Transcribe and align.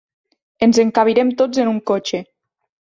Ens 0.67 0.79
encabirem 0.85 1.35
tots 1.43 1.63
en 1.65 1.71
un 1.77 1.81
cotxe. 1.93 2.25